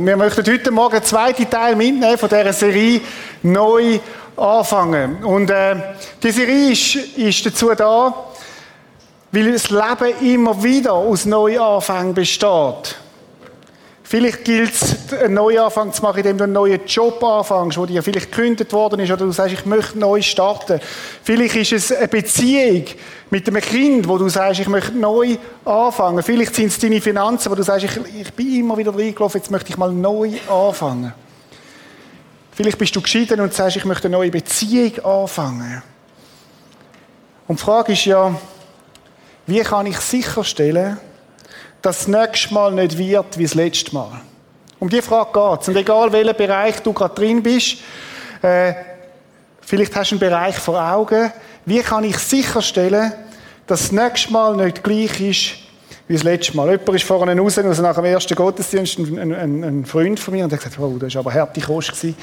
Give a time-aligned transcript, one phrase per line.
[0.00, 3.00] Wir möchten heute Morgen den zweiten Teil mitnehmen von dieser Serie
[3.42, 3.98] neu
[4.36, 5.24] anfangen.
[5.24, 5.74] Und äh,
[6.22, 8.14] die Serie ist, ist dazu da,
[9.32, 12.94] weil das Leben immer wieder aus Neuanfängen besteht.
[14.10, 18.02] Vielleicht gilt es, einen Neuanfang zu machen, indem du einen neuen Job anfängst, wo dir
[18.02, 20.80] vielleicht gekündigt worden ist, oder du sagst, ich möchte neu starten.
[21.22, 22.86] Vielleicht ist es eine Beziehung
[23.28, 26.22] mit einem Kind, wo du sagst, ich möchte neu anfangen.
[26.22, 29.50] Vielleicht sind es deine Finanzen, wo du sagst, ich, ich bin immer wieder reingelaufen, jetzt
[29.50, 31.12] möchte ich mal neu anfangen.
[32.52, 35.82] Vielleicht bist du geschieden und sagst, ich möchte eine neue Beziehung anfangen.
[37.46, 38.34] Und die Frage ist ja,
[39.46, 40.96] wie kann ich sicherstellen,
[41.82, 44.20] dass das nächste Mal nicht wird wie das letzte Mal.
[44.78, 45.68] Um die Frage geht es.
[45.68, 47.78] Und egal, welchen Bereich du gerade drin bist,
[48.42, 48.74] äh,
[49.60, 51.32] vielleicht hast du einen Bereich vor Augen,
[51.64, 53.12] wie kann ich sicherstellen,
[53.66, 55.54] dass das nächste Mal nicht gleich ist
[56.06, 56.70] wie das letzte Mal.
[56.70, 60.44] Jemand ist vorhin raus, also nach dem ersten Gottesdienst, ein, ein, ein Freund von mir,
[60.44, 61.92] und hat gesagt, oh, das war aber harte Kost.
[62.02, 62.14] Und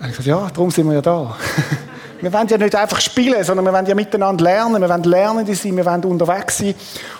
[0.00, 1.36] ich gesagt, ja, darum sind wir ja da.
[2.20, 4.80] Wir wollen ja nicht einfach spielen, sondern wir wollen ja miteinander lernen.
[4.80, 6.74] Wir wollen Lernende sein, wir wollen unterwegs sein.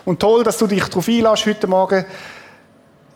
[0.05, 2.05] Und toll, dass du dich darauf einlässt heute Morgen.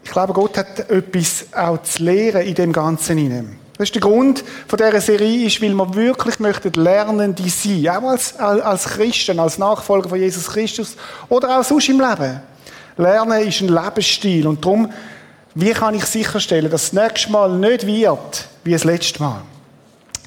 [0.05, 3.59] Ich glaube, Gott hat etwas auch zu lehren in dem Ganzen hinein.
[3.79, 7.89] Das ist der Grund von dieser Serie, ist, weil wir wirklich möchten Lernende sein.
[7.89, 10.97] Auch als, als Christen, als Nachfolger von Jesus Christus
[11.31, 12.43] oder auch sonst im Leben.
[12.99, 14.47] Lernen ist ein Lebensstil.
[14.47, 14.93] Und darum,
[15.55, 19.41] wie kann ich sicherstellen, dass das nächste Mal nicht wird wie das letzte Mal?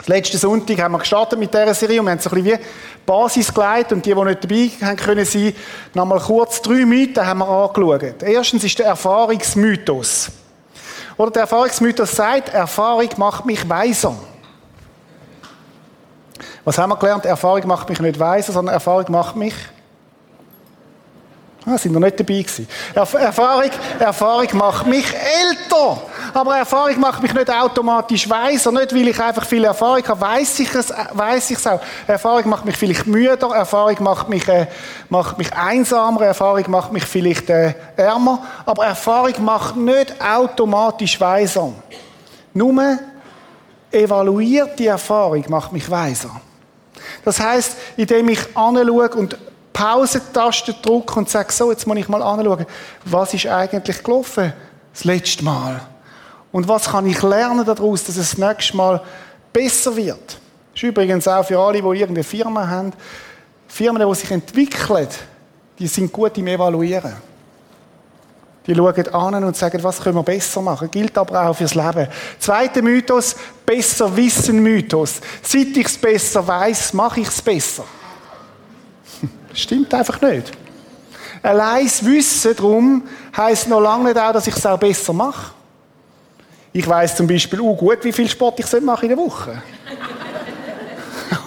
[0.05, 2.65] Letzten Sonntag haben wir gestartet mit dieser Serie und wir haben so ein bisschen wie
[3.05, 5.55] Basis geleitet und die, die nicht dabei haben können sein,
[5.93, 8.21] nochmal kurz drei Mythen haben wir angeschaut.
[8.21, 10.29] Erstens ist der Erfahrungsmythos.
[11.15, 14.15] Oder der Erfahrungsmythos sagt, Erfahrung macht mich weiser.
[16.65, 17.25] Was haben wir gelernt?
[17.25, 19.53] Erfahrung macht mich nicht weiser, sondern Erfahrung macht mich
[21.65, 22.67] Ah, sind wir nicht dabei gewesen.
[22.93, 26.01] Erfahrung, Erfahrung macht mich älter.
[26.34, 28.71] Aber Erfahrung macht mich nicht automatisch weiser.
[28.71, 31.80] Nicht, weil ich einfach viel Erfahrung habe, weiß ich es, weiß ich es auch.
[32.08, 33.49] Erfahrung macht mich vielleicht müder.
[33.49, 34.67] Erfahrung macht mich, äh,
[35.10, 36.26] macht mich einsamer.
[36.26, 38.43] Erfahrung macht mich vielleicht äh, ärmer.
[38.66, 41.72] Aber Erfahrung macht nicht automatisch weiser.
[42.54, 42.98] Nur
[43.92, 46.42] evaluierte Erfahrung macht mich weiser.
[47.23, 49.38] Das heißt, indem ich anschaue und
[49.72, 52.66] Pausentaste drücke und sage, so, jetzt muss ich mal anschauen,
[53.05, 54.54] was ist eigentlich gelaufen
[54.93, 55.82] das letzte Mal?
[56.53, 59.02] Und was kann ich lernen daraus, dass es das nächste Mal
[59.52, 60.37] besser wird?
[60.73, 62.93] Das ist übrigens auch für alle, die irgendeine Firma haben.
[63.67, 65.08] Firmen, die sich entwickeln,
[65.80, 67.13] die sind gut im Evaluieren.
[68.67, 70.89] Die schauen an und sagen, was können wir besser machen.
[70.92, 72.08] Gilt aber auch fürs Leben.
[72.37, 75.21] Zweiter Mythos, besser wissen Mythos.
[75.42, 77.83] Seit ich es besser weiß, mache ich es besser.
[79.53, 80.52] Stimmt einfach nicht.
[81.42, 83.03] Allein das Wissen darum
[83.36, 85.52] heisst noch lange nicht auch, dass ich es auch besser mache.
[86.73, 89.61] Ich weiß zum Beispiel auch gut, wie viel Sport ich mache in der Woche.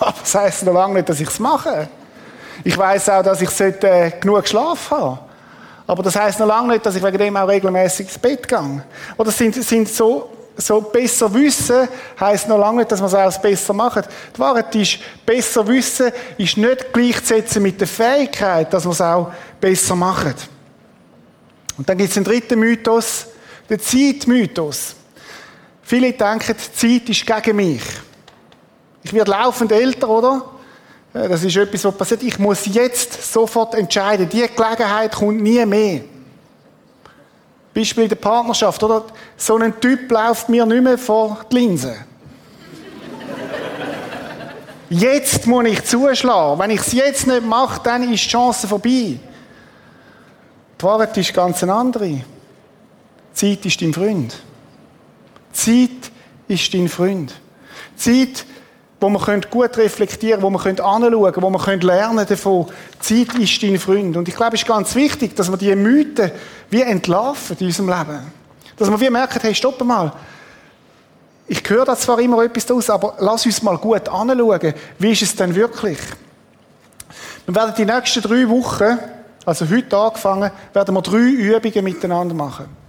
[0.01, 1.89] Aber das heisst noch lange nicht, dass ich es mache.
[2.63, 5.19] Ich weiß auch, dass ich äh, genug Schlaf habe.
[5.87, 8.85] Aber das heisst noch lange nicht, dass ich wegen dem auch regelmäßig ins Bett gehe.
[9.17, 11.89] Oder sind, sind so so besser wissen
[12.19, 14.09] heisst noch lange nicht, dass man es auch besser macht.
[14.35, 19.33] Die Wahrheit ist, besser wissen ist nicht gleichzusetzen mit der Fähigkeit, dass man es auch
[19.61, 20.49] besser macht.
[21.77, 23.27] Und dann gibt es den dritten Mythos,
[23.69, 24.97] den Zeitmythos.
[25.89, 27.83] Viele denken, die Zeit ist gegen mich.
[29.05, 30.43] Ich werde laufend älter, oder?
[31.13, 32.25] Das ist etwas, was passiert.
[32.25, 34.29] Ich muss jetzt sofort entscheiden.
[34.29, 36.01] Die Gelegenheit kommt nie mehr.
[37.73, 39.05] Beispiel in der Partnerschaft, oder?
[39.37, 41.95] So ein Typ läuft mir nicht mehr vor die Linse.
[44.91, 46.59] Jetzt muss ich zuschlagen.
[46.59, 49.21] Wenn ich es jetzt nicht mache, dann ist die Chance vorbei.
[50.81, 52.23] Die Wahrheit ist ganz eine andere.
[53.33, 54.37] Zeit ist dein Freund.
[55.57, 56.13] Zeit
[56.49, 57.35] ist dein Freund.
[57.97, 58.45] Zeit
[58.99, 62.67] wo man gut reflektieren wo man anschauen wo man lernen davon.
[62.99, 64.17] Zeit ist dein Freund.
[64.17, 66.31] Und ich glaube, es ist ganz wichtig, dass wir diese Mythen
[66.71, 68.33] wie entlarven in unserem Leben.
[68.77, 70.13] Dass wir wie merken, hey, stopp mal.
[71.49, 74.75] Ich höre da zwar immer etwas aus, aber lass uns mal gut anschauen.
[74.99, 75.99] Wie ist es denn wirklich?
[77.47, 78.99] Wir werden die nächsten drei Wochen,
[79.45, 82.86] also heute angefangen, werden wir drei Übungen miteinander machen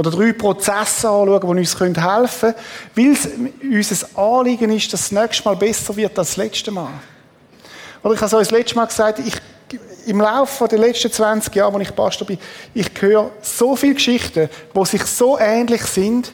[0.00, 2.54] oder drei Prozesse anschauen, die uns helfen können,
[2.94, 3.28] weil es
[3.90, 6.88] unser Anliegen ist, dass das nächste Mal besser wird als das letzte Mal.
[8.02, 9.34] Oder ich habe so das letzte Mal gesagt, ich,
[10.06, 12.38] im Laufe der letzten 20 Jahre, als ich Pastor bin,
[12.72, 16.32] ich höre so viele Geschichten, die sich so ähnlich sind,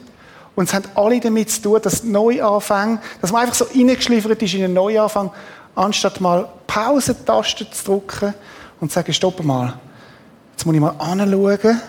[0.55, 4.53] und es haben alle damit zu tun, dass Neuanfang, dass man einfach so reingeschliffert ist
[4.53, 5.29] in einen Neuanfang,
[5.75, 8.33] anstatt mal Pausentaste zu drücken
[8.79, 9.77] und zu sagen, stopp mal,
[10.53, 11.81] jetzt muss ich mal anschauen,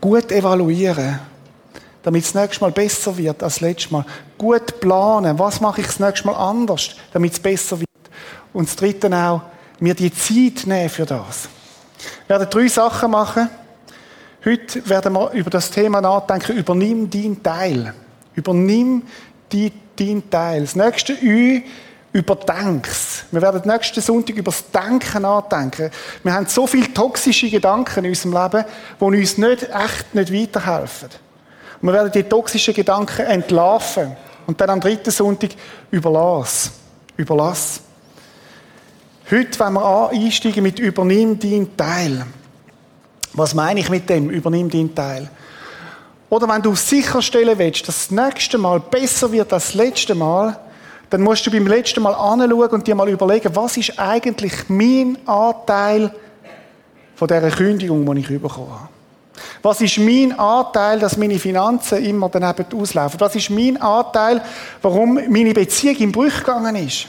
[0.00, 1.18] Gut evaluieren,
[2.02, 4.04] damit es das nächste Mal besser wird als das letzte Mal.
[4.38, 7.88] Gut planen, was mache ich das nächste Mal anders, damit es besser wird.
[8.52, 9.42] Und das Dritte auch,
[9.80, 11.48] mir die Zeit nehmen für das.
[12.26, 13.48] Wir werden drei Sachen machen.
[14.44, 17.92] Heute werden wir über das Thema nachdenken, übernimm deinen Teil.
[18.34, 19.02] Übernimm
[19.50, 20.60] deinen Teil.
[20.60, 21.62] Das nächste Ü,
[22.16, 23.24] überdenk's.
[23.30, 25.90] Wir werden nächsten Sonntag über das Denken nachdenken.
[26.22, 28.64] Wir haben so viele toxische Gedanken in unserem Leben,
[28.98, 31.10] die uns nicht, echt nicht weiterhelfen.
[31.82, 34.16] Wir werden die toxischen Gedanken entlarven.
[34.46, 35.50] Und dann am dritten Sonntag
[35.90, 36.70] überlass.
[37.16, 37.80] Überlass.
[39.30, 42.24] Heute wollen wir einsteigen mit Übernimm deinen Teil.
[43.34, 44.30] Was meine ich mit dem?
[44.30, 45.28] Übernimm deinen Teil.
[46.30, 50.58] Oder wenn du sicherstellen willst, dass das nächste Mal besser wird als das letzte Mal,
[51.10, 55.18] dann musst du beim letzten Mal anschauen und dir mal überlegen, was ist eigentlich mein
[55.26, 56.10] Anteil
[57.14, 58.88] von dieser Kündigung, die ich bekommen habe.
[59.62, 63.20] Was ist mein Anteil, dass meine Finanzen immer daneben auslaufen?
[63.20, 64.40] Was ist mein Anteil,
[64.82, 67.08] warum meine Beziehung im Bruch gegangen ist?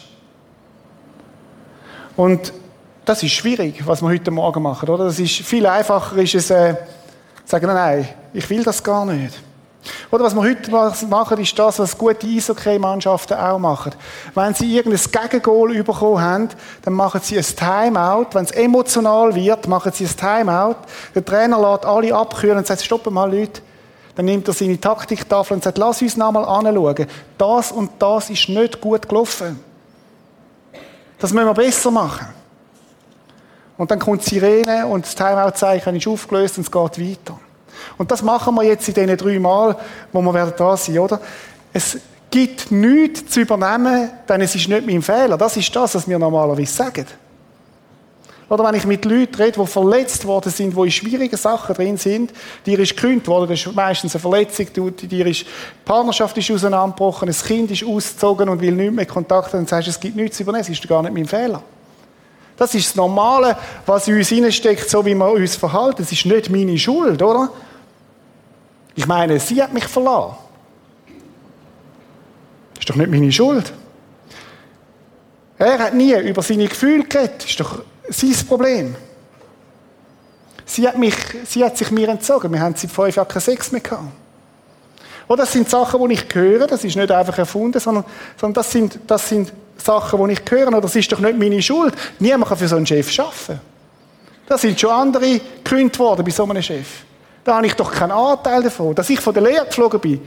[2.15, 2.51] Und
[3.05, 5.05] das ist schwierig, was wir heute Morgen machen, oder?
[5.05, 6.75] Das ist viel einfacher, ist es, äh,
[7.45, 9.46] sagen, nein, ich will das gar nicht.
[10.11, 10.71] Oder was wir heute
[11.07, 13.93] machen, ist das, was gute Eishockey-Mannschaften auch machen.
[14.33, 16.49] Wenn sie irgendein Gegengol bekommen haben,
[16.83, 18.27] dann machen sie ein Timeout.
[18.33, 20.77] Wenn es emotional wird, machen sie ein Timeout.
[21.15, 23.61] Der Trainer lässt alle abkühlen und sagt, stopp mal, Leute.
[24.15, 27.05] Dann nimmt er seine Taktiktafel und sagt, lass uns nochmal anschauen.
[27.37, 29.59] Das und das ist nicht gut gelaufen.
[31.19, 32.27] Das müssen wir besser machen.
[33.77, 37.39] Und dann kommt die Sirene und das Timeout-Zeichen ist aufgelöst und es geht weiter.
[37.97, 39.75] Und das machen wir jetzt in diesen drei Mal,
[40.11, 41.19] wo wir werden da sein, oder?
[41.73, 41.97] Es
[42.29, 45.37] gibt nichts zu übernehmen, denn es ist nicht mein Fehler.
[45.37, 47.05] Das ist das, was wir normalerweise sagen.
[48.49, 51.97] Oder wenn ich mit Leuten rede, die verletzt worden sind, die in schwierigen Sachen drin
[51.97, 52.31] sind,
[52.65, 55.45] dir ist gekündigt worden, das ist meistens eine Verletzung, dir ist, die
[55.83, 59.87] Partnerschaft ist auseinandergebrochen, ein Kind ist ausgezogen und will nicht mehr Kontakt haben, dann sagst
[59.87, 61.61] du, es gibt nichts zu übernehmen, es ist gar nicht mein Fehler.
[62.55, 66.01] Das ist das Normale, was in uns hineinsteckt, so wie wir uns verhalten.
[66.01, 67.49] Es ist nicht meine Schuld, oder?
[68.97, 70.35] Ich meine, sie hat mich verlassen.
[72.73, 73.71] Das ist doch nicht meine Schuld.
[75.59, 77.43] Er hat nie über seine Gefühle geredet.
[77.43, 78.95] Das ist doch sein Problem.
[80.65, 81.15] Sie hat, mich,
[81.45, 82.51] sie hat sich mir entzogen.
[82.51, 84.03] Wir haben seit fünf Jahren keinen Sex mehr gehabt.
[85.27, 86.65] Oder das sind Sachen, die ich höre.
[86.65, 88.03] Das ist nicht einfach erfunden, sondern,
[88.35, 90.69] sondern das, sind, das sind Sachen, die ich höre.
[90.69, 91.93] Oder das ist doch nicht meine Schuld.
[92.17, 93.61] Niemand kann für so einen Chef arbeiten.
[94.47, 97.06] Da sind schon andere gekündigt worden bei so einem Chef.
[97.47, 98.93] Da habe ich doch keinen Anteil davon.
[98.93, 100.19] Dass ich von der Lehre geflogen bin.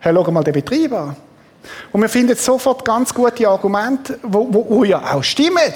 [0.00, 1.16] Herr, schau mal den Betrieb an.
[1.90, 5.72] Und wir finden sofort ganz gute Argumente, wo, wo, wo ja auch stimmen.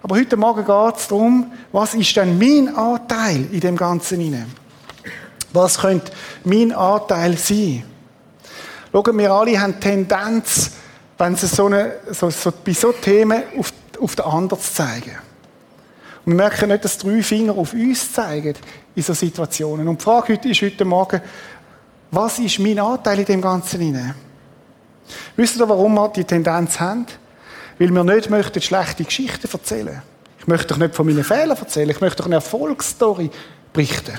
[0.00, 4.46] Aber heute Morgen geht es darum, was ist denn mein Anteil in dem Ganzen hinein?
[5.52, 6.12] Was könnte
[6.44, 7.82] mein Anteil sein?
[8.92, 10.70] Schauen, wir alle haben Tendenz,
[11.18, 15.18] wenn sie so, eine, so, so bei so Themen auf, auf den anderen zeigen.
[16.24, 18.54] Und wir merken nicht, dass drei Finger auf uns zeigen
[18.94, 19.88] in so Situationen.
[19.88, 21.20] Und die Frage heute ist heute Morgen,
[22.10, 24.14] was ist mein Anteil in dem Ganzen hinein?
[25.36, 27.06] Wisst ihr, warum wir die Tendenz haben?
[27.78, 30.02] Weil wir nicht möchten schlechte Geschichten erzählen.
[30.38, 31.88] Ich möchte doch nicht von meinen Fehlern erzählen.
[31.88, 33.30] Ich möchte doch eine Erfolgsstory
[33.72, 34.18] berichten.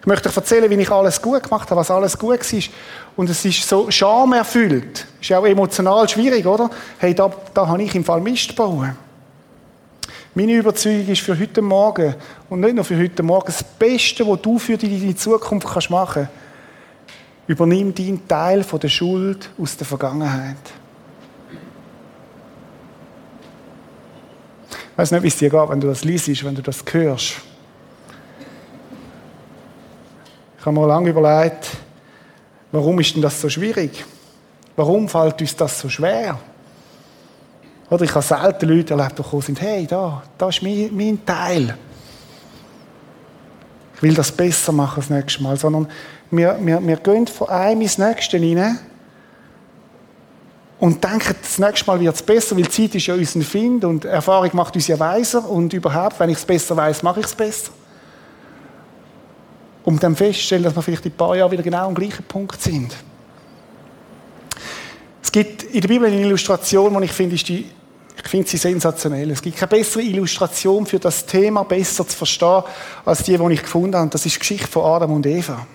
[0.00, 2.60] Ich möchte euch erzählen, wie ich alles gut gemacht habe, was alles gut war.
[3.16, 5.06] Und es ist so schamerfüllt.
[5.20, 6.70] Ist ja auch emotional schwierig, oder?
[6.98, 8.88] Hey, da, da habe ich im Fall Mist gebaut.
[10.36, 12.16] Meine Überzeugung ist für heute Morgen
[12.50, 16.24] und nicht nur für heute Morgen das Beste, was du für deine Zukunft kannst machen
[16.24, 16.30] kannst.
[17.46, 20.56] Übernimm deinen Teil von der Schuld aus der Vergangenheit.
[24.90, 27.34] Ich weiß nicht, wie es dir geht, wenn du das liest, wenn du das hörst.
[30.58, 31.76] Ich habe mir lange überlegt,
[32.72, 34.04] warum ist denn das so schwierig?
[34.74, 36.40] Warum fällt uns das so schwer?
[37.90, 41.24] Oder ich habe selten Leute erlebt, die gekommen sind, hey, da, da ist mein, mein
[41.24, 41.76] Teil.
[43.96, 45.56] Ich will das besser machen das nächste Mal.
[45.56, 45.88] Sondern
[46.30, 48.78] wir, wir, wir gehen von einem ins nächste hinein
[50.80, 54.04] und denken, das nächste Mal wird es besser, weil Zeit ist ja unser Find und
[54.04, 57.34] Erfahrung macht uns ja weiser und überhaupt, wenn ich es besser weiß, mache ich es
[57.34, 57.70] besser.
[59.84, 62.60] Um dann festzustellen, dass wir vielleicht in ein paar Jahren wieder genau am gleichen Punkt
[62.60, 62.94] sind.
[65.34, 67.66] Es gibt in der Bibel eine Illustration, die ich finde, ist die,
[68.16, 69.32] ich finde sie sensationell.
[69.32, 72.62] Es gibt keine bessere Illustration für das Thema besser zu verstehen,
[73.04, 74.08] als die, die ich gefunden habe.
[74.10, 75.66] Das ist die Geschichte von Adam und Eva.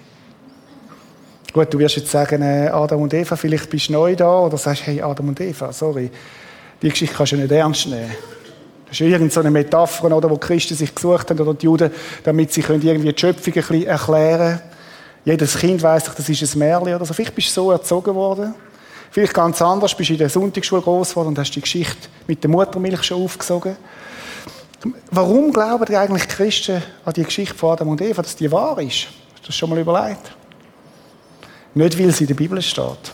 [1.51, 4.57] Gut, du wirst jetzt sagen, äh, Adam und Eva, vielleicht bist du neu da oder
[4.57, 6.09] sagst, hey, Adam und Eva, sorry,
[6.81, 8.15] die Geschichte kannst du nicht ernst nehmen.
[8.85, 11.91] Das ist irgendeine Metapher, oder, wo die Christen sich gesucht haben, oder die Juden,
[12.23, 14.61] damit sie können irgendwie die Schöpfung ein bisschen erklären können.
[15.25, 17.13] Jedes Kind weiss doch, das ist ein Märchen oder so.
[17.13, 18.55] Vielleicht bist du so erzogen worden.
[19.11, 22.43] Vielleicht ganz anders, bist du in der Sonntagsschule groß geworden und hast die Geschichte mit
[22.43, 23.75] der Muttermilch schon aufgesogen.
[25.11, 28.79] Warum glauben die eigentlich Christen an die Geschichte von Adam und Eva, dass die wahr
[28.79, 29.07] ist?
[29.33, 30.31] Hast du das schon mal überlegt?
[31.73, 33.11] Nicht, weil sie in der Bibel steht,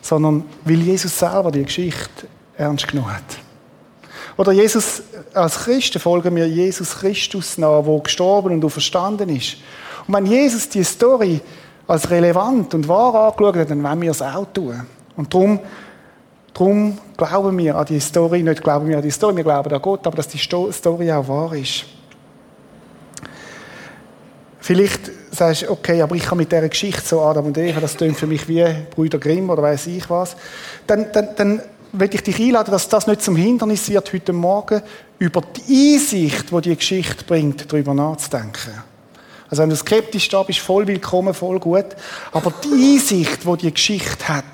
[0.00, 3.38] sondern weil Jesus selber die Geschichte ernst genommen hat.
[4.36, 5.02] Oder Jesus,
[5.34, 9.56] als Christen folgen wir Jesus Christus nach, der gestorben und verstanden ist.
[10.06, 11.40] Und wenn Jesus die Story
[11.86, 14.80] als relevant und wahr angeschaut hat, dann wollen wir es auch tun.
[15.16, 15.60] Und darum,
[16.54, 19.82] darum glauben wir an die Story, nicht glauben wir an die Story, wir glauben an
[19.82, 21.84] Gott, aber dass die Story auch wahr ist.
[24.60, 27.96] Vielleicht sagst du, okay, aber ich kann mit dieser Geschichte so Adam und Eva, das
[27.96, 30.36] klingt für mich wie Brüder Grimm oder weiß ich was.
[30.86, 31.62] Dann, dann, dann
[31.92, 34.82] will ich dich einladen, dass das nicht zum Hindernis wird, heute Morgen
[35.18, 38.91] über die Einsicht, die die Geschichte bringt, darüber nachzudenken.
[39.52, 41.84] Also wenn du skeptisch da bist, voll willkommen, voll gut.
[42.32, 44.44] Aber die Einsicht, die die Geschichte hat,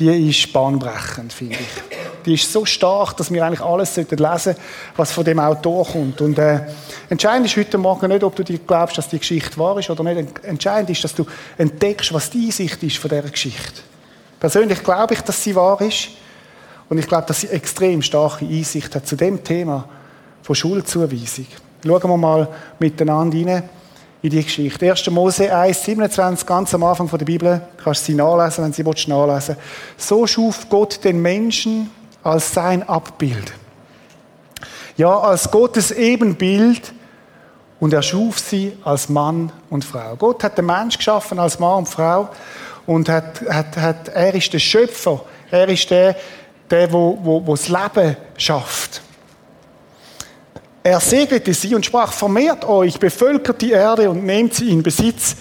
[0.00, 2.00] die ist bahnbrechend, finde ich.
[2.26, 4.60] Die ist so stark, dass wir eigentlich alles lesen sollten,
[4.96, 6.20] was von dem Autor kommt.
[6.22, 6.62] Und äh,
[7.08, 10.02] entscheidend ist heute Morgen nicht, ob du dir glaubst, dass die Geschichte wahr ist oder
[10.02, 10.42] nicht.
[10.42, 11.24] Entscheidend ist, dass du
[11.58, 13.80] entdeckst, was die Einsicht ist von dieser Geschichte.
[14.40, 16.08] Persönlich glaube ich, dass sie wahr ist.
[16.88, 19.88] Und ich glaube, dass sie extrem starke Einsicht hat zu dem Thema
[20.42, 21.46] von Schuldzuweisung.
[21.84, 22.48] Schauen wir mal
[22.78, 23.62] miteinander rein
[24.22, 24.88] in die Geschichte.
[24.88, 25.10] 1.
[25.10, 29.08] Mose 1, 27, ganz am Anfang der Bibel, kannst du sie nachlesen, wenn sie willst,
[29.08, 29.56] nachlesen.
[29.96, 31.90] So schuf Gott den Menschen
[32.22, 33.52] als sein Abbild.
[34.96, 36.92] Ja, als Gottes Ebenbild
[37.80, 40.14] und er schuf sie als Mann und Frau.
[40.16, 42.28] Gott hat den Mensch geschaffen als Mann und Frau
[42.86, 45.24] und hat, hat, hat, er ist der Schöpfer.
[45.50, 46.14] Er ist der,
[46.70, 49.02] der wo, wo, wo das Leben schafft.
[50.84, 55.36] Er segnete sie und sprach, vermehrt euch, bevölkert die Erde und nehmt sie in Besitz.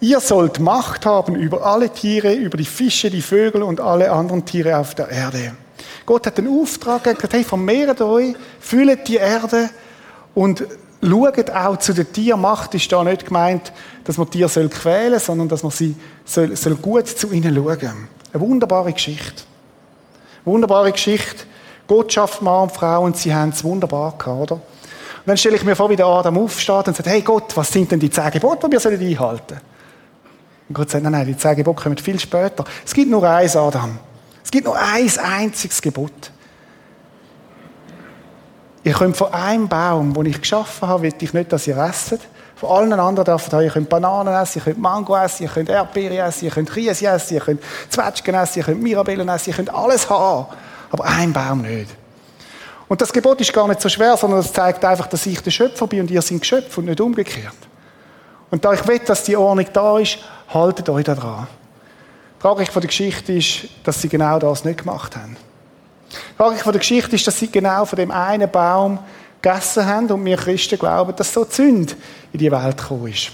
[0.00, 4.46] Ihr sollt Macht haben über alle Tiere, über die Fische, die Vögel und alle anderen
[4.46, 5.52] Tiere auf der Erde.
[6.06, 9.68] Gott hat den Auftrag gesagt, hey, vermehrt euch, füllt die Erde
[10.34, 10.64] und
[11.02, 12.40] schaut auch zu den Tieren.
[12.40, 13.72] Macht ist da nicht gemeint,
[14.04, 15.94] dass man Tiere soll quälen soll, sondern dass man sie
[16.24, 18.08] soll, soll gut zu ihnen schauen.
[18.32, 19.42] Eine wunderbare Geschichte.
[20.46, 21.44] Wunderbare Geschichte.
[21.90, 24.54] Gott schafft Mann und Frau und sie haben es wunderbar gehabt, oder?
[24.54, 24.62] Und
[25.26, 27.90] dann stelle ich mir vor, wie der Adam aufsteht und sagt, hey Gott, was sind
[27.90, 29.60] denn die zehn Gebote, die wir sollen einhalten
[30.68, 32.64] Und Gott sagt, nein, nein, die zehn Gebote kommen viel später.
[32.86, 33.98] Es gibt nur eins, Adam.
[34.44, 36.30] Es gibt nur ein einziges Gebot.
[38.84, 42.20] Ihr könnt von einem Baum, den ich geschaffen habe, will ich nicht, dass ihr esset.
[42.54, 45.68] Von allen anderen dürft ihr, ihr könnt Bananen essen, ihr könnt Mango essen, ihr könnt
[45.68, 49.56] Erdbeere essen, ihr könnt Kies essen, ihr könnt Zwetschgen essen, ihr könnt Mirabellen essen, ihr
[49.56, 50.46] könnt alles haben.
[50.90, 51.90] Aber ein Baum nicht.
[52.88, 55.52] Und das Gebot ist gar nicht so schwer, sondern es zeigt einfach, dass ich der
[55.52, 57.54] Schöpfer bin und ihr seid Geschöpf und nicht umgekehrt.
[58.50, 60.18] Und da ich will, dass die Ordnung da ist,
[60.52, 61.46] haltet euch da dran.
[62.40, 65.36] Tragik von der Geschichte ist, dass sie genau das nicht gemacht haben.
[66.36, 68.98] Tragik von der Geschichte ist, dass sie genau von dem einen Baum
[69.40, 71.96] gegessen haben und wir Christen glauben, dass so Zünd
[72.32, 73.30] in die Welt gekommen ist.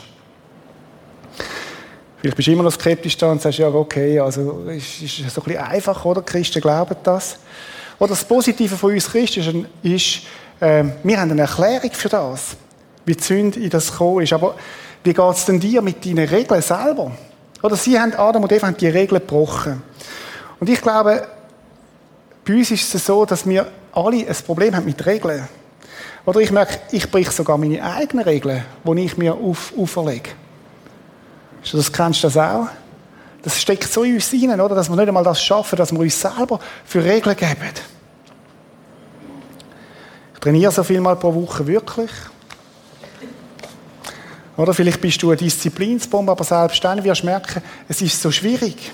[2.27, 5.41] Vielleicht bist du immer noch skeptisch da und sagst, ja, okay, also ist, ist so
[5.41, 6.23] ein bisschen einfach, oder?
[6.23, 7.39] Christen glauben das.
[8.01, 10.23] Oder das Positive von uns Christen ist,
[10.59, 12.57] äh, wir haben eine Erklärung für das,
[13.05, 14.33] wie die Sünde in das gekommen ist.
[14.33, 14.57] Aber
[15.05, 17.13] wie geht es denn dir mit deinen Regeln selber?
[17.63, 19.81] Oder sie haben, Adam und Eva haben die Regeln gebrochen.
[20.59, 21.29] Und ich glaube,
[22.45, 25.49] bei uns ist es so, dass wir alle ein Problem haben mit Regeln.
[26.25, 30.31] Oder ich merke, ich brich sogar meine eigenen Regeln, die ich mir auf, auferlege.
[31.73, 32.69] Das kennst du das auch?
[33.43, 34.75] Das steckt so in uns hinein, oder?
[34.75, 37.71] Dass wir nicht einmal das schaffen, dass wir uns selber für Regeln geben.
[40.35, 42.11] Ich trainiere so viel mal pro Woche wirklich.
[44.57, 48.31] Oder vielleicht bist du eine Disziplinsbombe, aber selbst dann wirst du merken, es ist so
[48.31, 48.93] schwierig.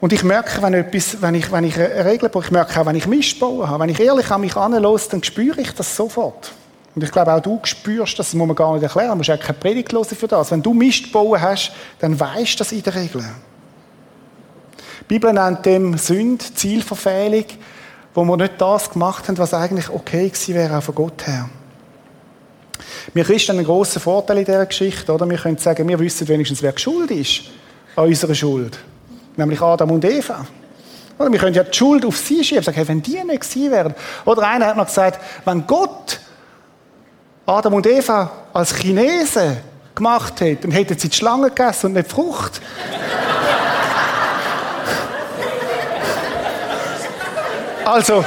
[0.00, 2.86] Und ich merke, wenn, etwas, wenn, ich, wenn ich eine Regel baue, ich merke auch,
[2.86, 6.52] wenn ich Mist habe, wenn ich ehrlich an mich anlasse, dann spüre ich das sofort.
[6.96, 9.30] Und ich glaube, auch du spürst das, das muss man gar nicht erklären, du musst
[9.30, 10.50] auch keine Predigt hören für das.
[10.50, 13.24] Wenn du Mist bauen hast, dann weißt du das in der Regel.
[15.02, 17.44] Die Bibel nennt dem Sünd, Zielverfehlung,
[18.14, 21.48] wo wir nicht das gemacht haben, was eigentlich okay gewesen wäre, auch von Gott her.
[23.14, 25.28] Wir Christen haben einen grossen Vorteil in dieser Geschichte, oder?
[25.28, 27.42] Wir können sagen, wir wissen wenigstens, wer schuld ist
[27.94, 28.78] an unserer Schuld
[29.36, 30.46] nämlich Adam und Eva.
[31.18, 33.70] Oder wir können ja die Schuld auf sie schieben, sagen, hey, wenn die nicht gewesen
[33.70, 33.94] wären.
[34.24, 36.20] Oder einer hat noch gesagt, wenn Gott
[37.46, 39.58] Adam und Eva als Chinesen
[39.94, 42.60] gemacht hätte, dann hätten sie die Schlange gegessen und nicht die Frucht.
[47.84, 48.24] Also,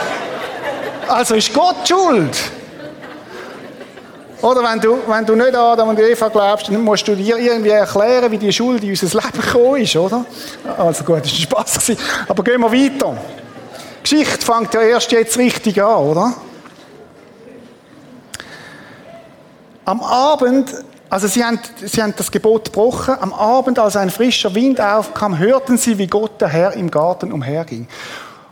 [1.08, 2.38] also ist Gott schuld.
[4.42, 7.38] Oder wenn du, wenn du nicht an Adam und Eva glaubst, dann musst du dir
[7.38, 10.26] irgendwie erklären, wie die Schuld in unser Leben gekommen ist, oder?
[10.78, 11.92] Also gut, das war Spaß.
[12.26, 13.18] Aber gehen wir weiter.
[13.98, 16.34] Die Geschichte fängt ja erst jetzt richtig an, oder?
[19.90, 20.72] Am Abend,
[21.10, 25.40] also sie haben, sie haben das Gebot gebrochen, am Abend, als ein frischer Wind aufkam,
[25.40, 27.88] hörten sie, wie Gott der Herr im Garten umherging.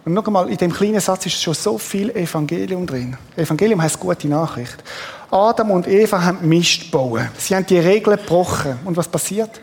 [0.04, 3.16] Und noch einmal, in dem kleinen Satz ist schon so viel Evangelium drin.
[3.36, 4.84] Evangelium heißt gute Nachricht.
[5.30, 7.20] Adam und Eva haben Mist gebaut.
[7.38, 8.80] Sie haben die Regeln gebrochen.
[8.84, 9.62] Und was passiert?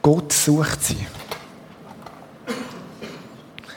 [0.00, 1.06] Gott sucht sie.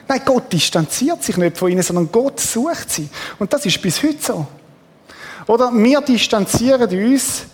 [0.07, 3.09] Nein, Gott distanziert sich nicht von ihnen, sondern Gott sucht sie.
[3.39, 4.47] Und das ist bis heute so.
[5.47, 7.45] Oder wir distanzieren uns,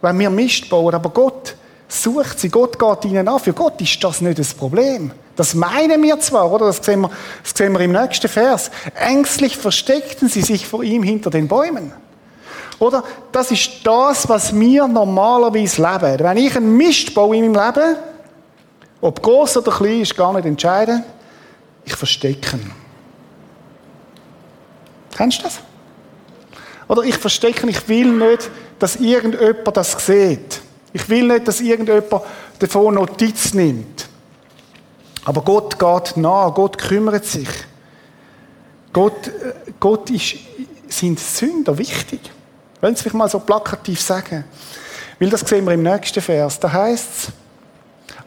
[0.00, 1.56] wenn wir Mist bauen, aber Gott
[1.88, 3.40] sucht sie, Gott geht ihnen an.
[3.40, 5.10] Für Gott ist das nicht das Problem.
[5.36, 6.66] Das meinen wir zwar, oder?
[6.66, 7.10] Das sehen wir,
[7.42, 8.70] das sehen wir im nächsten Vers.
[8.94, 11.92] Ängstlich versteckten sie sich vor ihm hinter den Bäumen.
[12.78, 13.02] Oder?
[13.32, 16.18] Das ist das, was wir normalerweise leben.
[16.20, 17.96] Wenn ich einen Mist baue in meinem Leben,
[19.00, 21.04] ob groß oder klein, ist gar nicht entscheidend.
[21.84, 22.72] Ich verstecke ihn.
[25.16, 25.60] Kennst du das?
[26.88, 30.60] Oder ich verstecke, ich will nicht, dass irgendjemand das sieht.
[30.92, 32.22] Ich will nicht, dass irgendjemand
[32.58, 34.08] davon Notiz nimmt.
[35.24, 37.48] Aber Gott geht nah, Gott kümmert sich.
[38.92, 40.36] Gott, äh, Gott ist,
[40.88, 42.20] sind Sünder wichtig.
[42.80, 44.44] Wollen Sie mich mal so plakativ sagen?
[45.18, 46.60] Weil das sehen wir im nächsten Vers.
[46.60, 47.28] Da heißt es,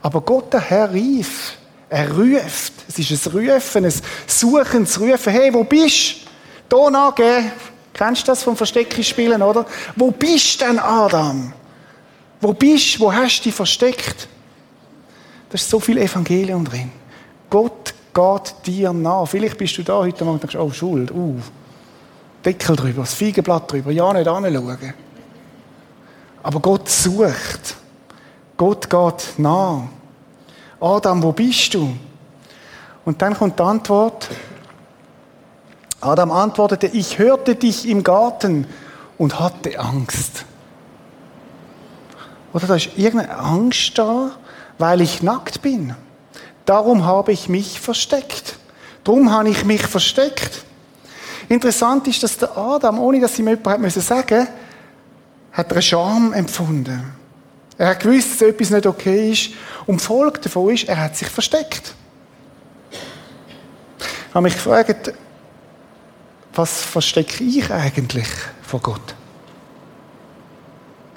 [0.01, 1.53] aber Gott, der Herr, rief.
[1.89, 2.73] Er ruft.
[2.87, 3.93] Es ist ein Rufen, ein
[4.25, 5.33] Suchen, ein Rufen.
[5.33, 6.17] Hey, wo bist
[6.67, 6.81] du?
[6.81, 7.51] Hier nachgehen.
[7.97, 9.65] Kennst du das vom Verstecken spielen, oder?
[9.95, 11.51] Wo bist denn, Adam?
[12.39, 12.99] Wo bist du?
[13.01, 14.27] Wo hast du dich versteckt?
[15.49, 16.91] Da ist so viel Evangelium drin.
[17.49, 19.27] Gott geht dir nach.
[19.27, 21.35] Vielleicht bist du da heute Morgen und denkst, oh, Schuld, uh,
[22.45, 24.93] Deckel drüber, das Feigenblatt drüber, ja nicht anschauen.
[26.43, 27.75] Aber Gott sucht.
[28.55, 29.83] Gott geht nach.
[30.79, 31.95] Adam, wo bist du?
[33.05, 34.29] Und dann kommt die Antwort.
[36.01, 38.67] Adam antwortete, ich hörte dich im Garten
[39.17, 40.45] und hatte Angst.
[42.53, 44.31] Oder da ist irgendeine Angst da,
[44.77, 45.95] weil ich nackt bin.
[46.65, 48.57] Darum habe ich mich versteckt.
[49.03, 50.63] Darum habe ich mich versteckt.
[51.49, 54.47] Interessant ist, dass der Adam, ohne dass ihm jemand hat sagen musste,
[55.53, 57.13] hat eine Scham empfunden.
[57.77, 59.51] Er hat gewusst, dass etwas nicht okay ist.
[59.85, 61.93] Und die Folge davon ist, er hat sich versteckt.
[62.89, 65.13] Ich habe mich gefragt,
[66.57, 68.27] was verstecke ich eigentlich
[68.63, 69.15] vor Gott?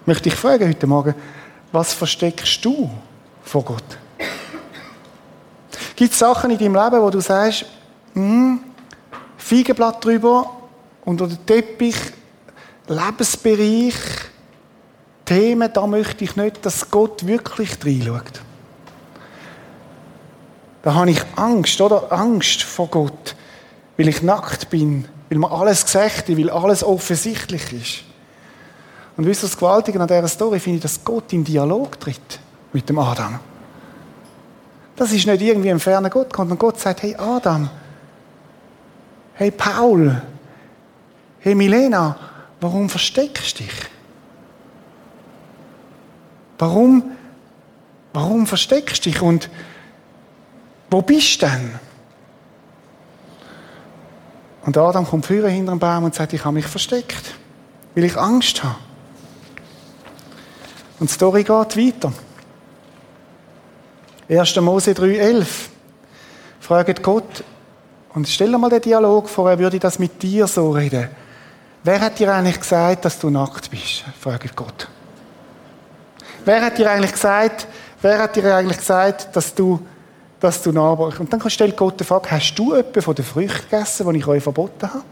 [0.05, 1.15] Möchte ich fragen heute Morgen,
[1.73, 2.91] was versteckst du
[3.43, 3.99] vor Gott?
[5.97, 7.65] Gibt es Sachen in deinem Leben, wo du sagst,
[8.15, 8.61] hm,
[9.37, 10.51] Feigenblatt drüber,
[11.05, 11.97] unter den Teppich,
[12.87, 13.95] Lebensbereich,
[15.25, 18.43] Themen, da möchte ich nicht, dass Gott wirklich reinschaut.
[20.83, 22.11] Da habe ich Angst, oder?
[22.13, 23.37] Angst vor Gott,
[23.97, 28.05] weil ich nackt bin, weil mir alles gesagt ist, weil alles offensichtlich ist.
[29.17, 32.41] Und wisst ihr, das Gewaltige an dieser Story finde ich, dass Gott in Dialog tritt
[32.73, 33.39] mit dem Adam.
[34.97, 37.71] Das ist nicht irgendwie ein ferner Gott, sondern Gott sagt, hey Adam,
[39.35, 40.21] hey Paul,
[41.39, 42.17] hey Milena,
[42.61, 43.73] warum versteckst du dich?
[46.59, 47.13] Warum,
[48.13, 49.49] warum versteckst du dich und
[50.91, 51.79] wo bist du denn?
[54.65, 57.35] Und Adam kommt früher hinter dem Baum und sagt, ich habe mich versteckt,
[57.95, 58.77] weil ich Angst habe.
[60.99, 62.13] Und die Story geht weiter.
[64.29, 64.57] 1.
[64.57, 65.47] Mose 3,11
[66.61, 67.43] fragt Gott,
[68.13, 71.09] und stell dir mal den Dialog vor, er würde das mit dir so reden.
[71.85, 74.05] Wer hat dir eigentlich gesagt, dass du nackt bist?
[74.21, 74.89] fragt Gott.
[76.45, 77.67] Wer hat dir eigentlich gesagt,
[78.03, 79.87] wer hat dir eigentlich gesagt, dass du,
[80.41, 81.21] dass du nachbrachst?
[81.21, 84.27] Und dann stellt Gott die Frage, hast du etwas von den Früchten gegessen, die ich
[84.27, 85.05] euch verboten habe?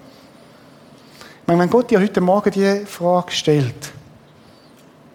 [1.43, 3.93] Ich meine, wenn Gott dir heute Morgen diese Frage stellt,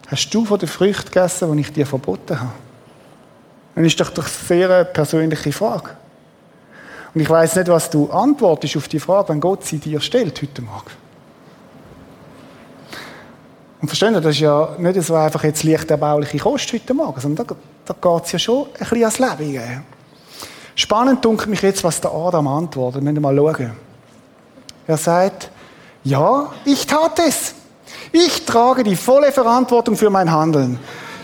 [0.07, 2.53] hast du von den Früchten gegessen, die ich dir verboten habe?
[3.75, 5.91] Dann ist doch eine sehr persönliche Frage.
[7.13, 10.41] Und ich weiß nicht, was du antwortest auf die Frage, wenn Gott sie dir stellt
[10.41, 10.91] heute Morgen.
[13.81, 17.19] Und verstehen Sie, das ist ja nicht so einfach jetzt leicht erbauliche Kost heute Morgen,
[17.19, 19.83] sondern da, da geht es ja schon ein bisschen ans Leben.
[20.75, 23.03] Spannend dunkelt mich jetzt, was der Adam antwortet.
[23.03, 23.71] Wir müssen mal schauen.
[24.87, 25.49] Er sagt,
[26.03, 27.53] ja, ich tat es.
[28.11, 30.79] Ich trage die volle Verantwortung für mein Handeln.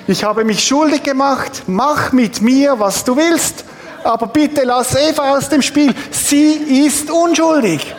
[0.08, 1.64] Ich habe mich schuldig gemacht.
[1.68, 3.66] Mach mit mir, was du willst.
[4.04, 5.94] Aber bitte lass Eva aus dem Spiel.
[6.12, 7.94] Sie ist unschuldig.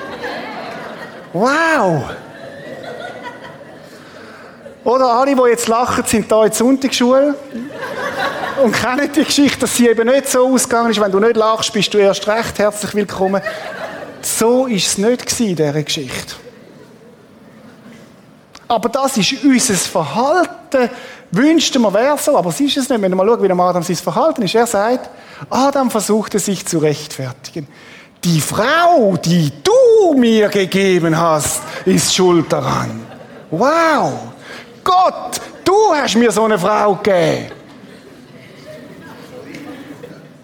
[1.33, 2.05] Wow.
[4.83, 7.35] Oder alle, die jetzt lachen, sind da in der Sonntagsschule
[8.61, 11.01] und kennen die Geschichte, dass sie eben nicht so ausgegangen ist.
[11.01, 13.43] Wenn du nicht lachst, bist du erst recht herzlich willkommen.
[14.23, 16.35] So ist es nicht in dieser Geschichte.
[18.69, 20.91] Aber das ist unser Verhalten.
[21.33, 23.01] Wünschten wir, wäre so, aber es ist es nicht.
[23.01, 24.55] Wenn wir mal schauen, wie Adam sein Verhalten ist.
[24.55, 25.11] Er sagt,
[25.49, 27.67] Adam versuchte sich zu rechtfertigen.
[28.23, 33.07] Die Frau, die du mir gegeben hast, ist schuld daran.
[33.51, 34.13] Wow!
[34.85, 37.60] Gott, du hast mir so eine Frau gegeben.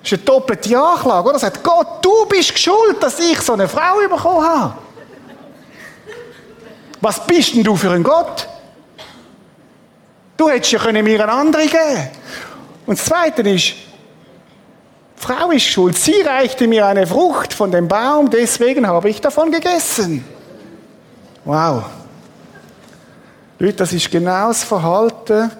[0.07, 1.35] Das ist eine doppelte Anklage, oder?
[1.35, 4.75] Er sagt, Gott, du bist schuld, dass ich so eine Frau bekommen habe.
[7.01, 8.49] Was bist denn du für ein Gott?
[10.37, 12.09] Du hättest ja können mir eine andere geben.
[12.87, 13.75] Und das Zweite ist, die
[15.17, 15.99] Frau ist schuld.
[15.99, 20.25] Sie reichte mir eine Frucht von dem Baum, deswegen habe ich davon gegessen.
[21.45, 21.83] Wow.
[23.59, 25.51] Leute, das ist genau das Verhalten,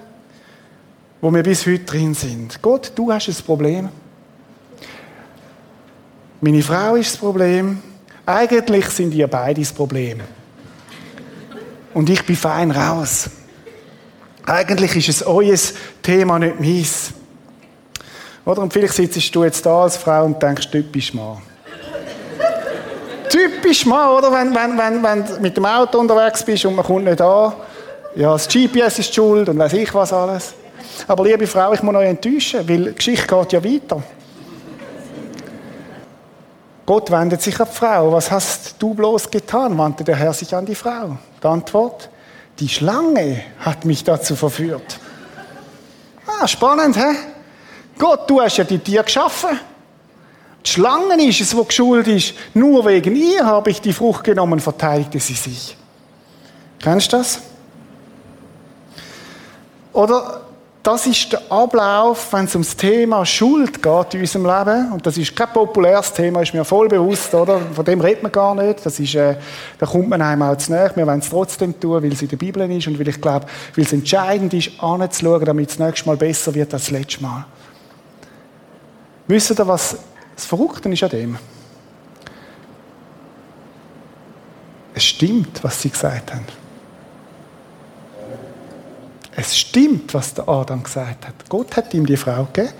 [1.19, 2.61] wo wir bis heute drin sind.
[2.61, 3.89] Gott, du hast ein Problem.
[6.39, 7.81] Meine Frau ist das Problem.
[8.25, 10.19] Eigentlich sind ihr beide das Problem.
[11.95, 13.27] Und ich bin fein raus.
[14.45, 15.57] Eigentlich ist es euer
[16.03, 17.11] Thema, nicht meins.
[18.45, 18.61] Oder?
[18.61, 21.41] Und vielleicht sitzt du jetzt da als Frau und denkst, typisch Mann.
[23.29, 24.31] typisch Mann, oder?
[24.31, 27.53] Wenn, wenn, wenn, wenn du mit dem Auto unterwegs bist und man kommt nicht an.
[28.15, 30.53] Ja, das GPS ist schuld und weiß ich was alles.
[31.07, 34.03] Aber liebe Frau, ich muss euch enttäuschen, weil die Geschichte geht ja weiter.
[36.87, 38.13] Gott wendet sich an die Frau.
[38.13, 39.77] Was hast du bloß getan?
[39.77, 41.17] wandte der Herr sich an die Frau.
[41.43, 42.09] Die Antwort,
[42.59, 44.97] die Schlange hat mich dazu verführt.
[46.25, 47.13] Ah, spannend, hä?
[47.97, 49.59] Gott, du hast ja die Tiere geschaffen.
[50.65, 52.33] Die Schlange ist es, wo geschuld ist.
[52.53, 55.75] Nur wegen ihr habe ich die Frucht genommen, verteidigte sie sich.
[56.79, 57.41] Kennst du das?
[59.91, 60.46] Oder
[60.87, 64.93] das ist der Ablauf, wenn es ums Thema Schuld geht in unserem Leben.
[64.93, 67.59] Und das ist kein populäres Thema, ist mir voll bewusst, oder?
[67.59, 68.85] Von dem redet man gar nicht.
[68.85, 69.35] Das ist, äh,
[69.77, 70.89] da kommt man einem auch zu nahe.
[70.95, 73.47] Wir wollen es trotzdem tun, weil es in der Bibel ist und weil ich glaube,
[73.75, 77.45] weil es entscheidend ist, anzuschauen, damit es nächstes Mal besser wird als das letzte Mal.
[79.27, 79.97] Wisst ihr, was
[80.37, 81.37] das Verrückte ist an dem?
[84.93, 86.45] Es stimmt, was sie gesagt haben.
[89.39, 91.35] Es stimmt, was der Adam gesagt hat.
[91.47, 92.73] Gott hat ihm die Frau gegeben.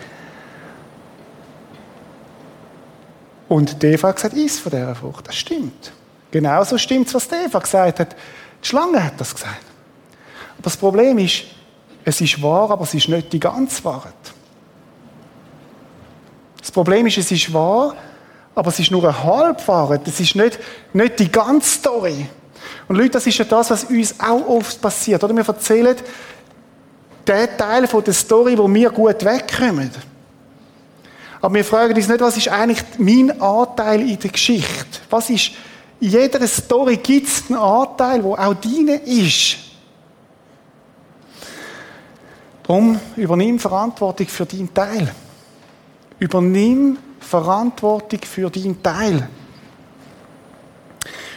[3.48, 5.28] Und die Eva hat gesagt, iss von dieser Frucht.
[5.28, 5.91] Das stimmt.
[6.32, 8.15] Genauso stimmt es, was die Eva gesagt hat.
[8.63, 9.54] Die Schlange hat das gesagt.
[10.54, 11.43] Aber das Problem ist,
[12.04, 14.13] es ist wahr, aber es ist nicht die ganze Wahrheit.
[16.60, 17.96] Das Problem ist, es ist wahr,
[18.56, 20.08] aber es ist nur eine Halbwahrheit.
[20.08, 20.58] Es ist nicht,
[20.91, 22.28] nicht die ganze Story.
[22.88, 25.24] Und Leute, das ist ja das, was uns auch oft passiert.
[25.24, 25.96] Oder wir erzählen
[27.28, 29.92] der Teil von der Story, wo wir gut wegkommen.
[31.42, 35.00] Aber wir fragen uns nicht, was ist eigentlich mein Anteil in der Geschichte?
[35.10, 35.52] Was ist,
[36.00, 39.58] in jeder Story gibt es einen Anteil, der auch deine ist.
[42.63, 45.13] Darum übernimm Verantwortung für deinen Teil.
[46.20, 49.30] Übernimm Verantwortung für deinen Teil.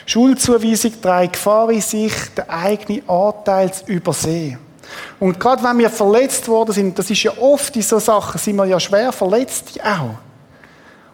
[0.06, 4.69] Schuldzuweisung trägt Gefahr in sich, den eigenen Anteil zu übersehen.
[5.18, 8.56] Und gerade wenn wir verletzt worden sind, das ist ja oft in so Sachen, sind
[8.56, 10.18] wir ja schwer verletzt auch.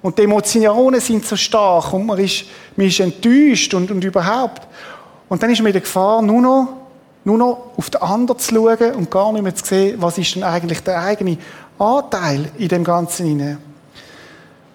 [0.03, 2.45] Und die Emotionen sind so stark und man ist,
[2.77, 4.63] man ist enttäuscht und, und überhaupt.
[5.29, 6.69] Und dann ist man in der Gefahr, nur noch,
[7.25, 10.37] nur noch auf den anderen zu schauen und gar nicht mehr zu sehen, was ist
[10.37, 11.39] denn eigentlich der eigene
[11.79, 13.59] Anteil in dem Ganzen hinein.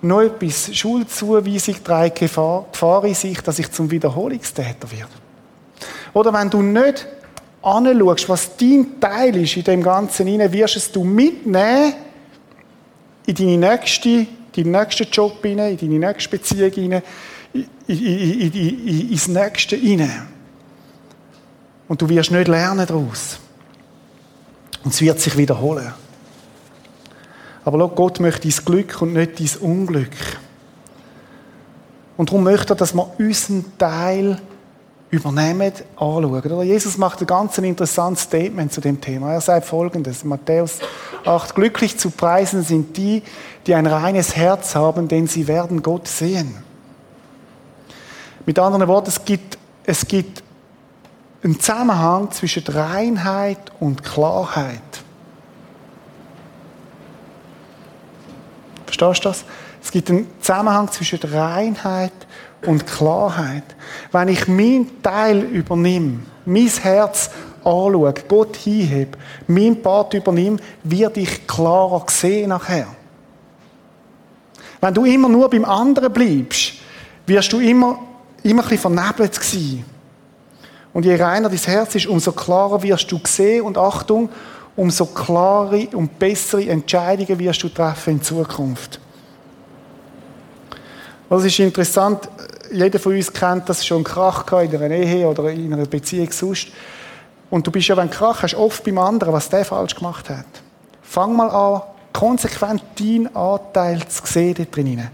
[0.01, 5.13] Noch etwas, Schuldzuweisung trägt Gefahr, Gefahr in sich, dass ich zum Wiederholungstäter werde.
[6.13, 7.07] Oder wenn du nicht
[7.61, 11.93] anschaust, was dein Teil ist in dem Ganzen hinein, wirst es du mitnehmen
[13.25, 17.03] in deine nächste, deinen nächsten Job hinein, in deine nächste Beziehung hinein,
[17.53, 20.27] in, in, in, ins Nächste hinein.
[21.87, 23.39] Und du wirst nicht lernen daraus.
[24.83, 25.93] Und es wird sich wiederholen.
[27.63, 30.15] Aber Gott möchte dein Glück und nicht dein Unglück.
[32.17, 34.39] Und darum möchte er, dass wir unseren Teil
[35.11, 36.61] übernehmen, anschauen.
[36.63, 39.33] Jesus macht ein ganz interessantes Statement zu dem Thema.
[39.33, 40.79] Er sagt folgendes, Matthäus
[41.25, 43.21] 8, glücklich zu preisen sind die,
[43.67, 46.55] die ein reines Herz haben, denn sie werden Gott sehen.
[48.45, 50.43] Mit anderen Worten, es gibt, es gibt
[51.43, 54.81] einen Zusammenhang zwischen Reinheit und Klarheit.
[58.85, 59.45] Verstehst Verstehst du das?
[59.83, 62.30] Es gibt einen Zusammenhang zwischen Reinheit und
[62.85, 63.63] Klarheit.
[64.11, 67.29] Wenn ich meinen Teil übernehme, mein Herz
[67.63, 72.87] anschaue, Gott hinhebe, mein Part übernehme, wird ich klarer sehen nachher.
[74.79, 76.73] Wenn du immer nur beim anderen bleibst,
[77.27, 77.99] wirst du immer,
[78.43, 79.85] immer ein bisschen vernebelt sein.
[80.93, 84.29] Und je reiner dein Herz ist, umso klarer wirst du sehen und Achtung,
[84.75, 88.99] umso klare und bessere Entscheidungen wirst du treffen in Zukunft.
[91.29, 92.27] Das ist interessant.
[92.71, 96.67] Jeder von uns kennt das schon Krach in einer Ehe oder in einer Beziehung sonst.
[97.49, 100.29] Und du bist ja, wenn du Krach hast, oft beim anderen, was der falsch gemacht
[100.29, 100.45] hat.
[101.01, 101.81] Fang mal an,
[102.13, 105.09] konsequent deinen Anteil zu sehen da drinnen.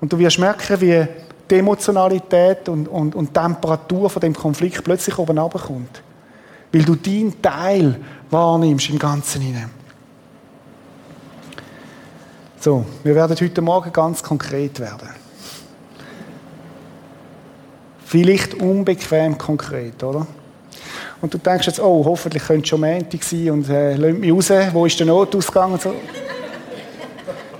[0.00, 1.06] Und du wirst merken, wie
[1.50, 6.02] die Emotionalität und, und, und Temperatur von dem Konflikt plötzlich oben runterkommt.
[6.72, 9.70] Weil du deinen Teil wahrnimmst im Ganzen hinein.
[12.60, 15.21] So, wir werden heute Morgen ganz konkret werden.
[18.12, 20.26] Vielleicht unbequem konkret, oder?
[21.22, 24.30] Und du denkst jetzt, oh, hoffentlich könnte es schon Montag sein und äh, lass mich
[24.30, 25.94] raus, wo ist der Notausgang und so.